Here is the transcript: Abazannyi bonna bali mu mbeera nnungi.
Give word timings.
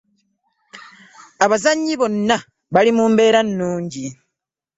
Abazannyi 1.45 1.93
bonna 1.99 2.37
bali 2.73 2.91
mu 2.97 3.05
mbeera 3.11 3.39
nnungi. 3.47 4.05